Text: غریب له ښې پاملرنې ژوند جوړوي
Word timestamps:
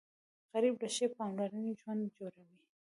غریب 0.51 0.75
له 0.83 0.87
ښې 0.95 1.07
پاملرنې 1.17 1.71
ژوند 1.79 2.01
جوړوي 2.17 2.59